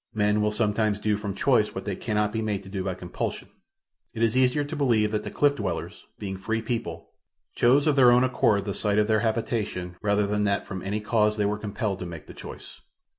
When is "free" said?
6.37-6.59